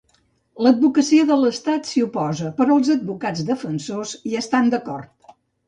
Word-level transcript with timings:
L'Advocacia 0.67 1.25
de 1.31 1.37
l'Estat 1.41 1.91
s'hi 1.91 2.03
oposa, 2.07 2.51
però 2.63 2.79
els 2.81 2.91
advocats 2.97 3.47
defensors 3.53 4.17
hi 4.31 4.37
estan 4.45 4.77
d'acord. 4.77 5.41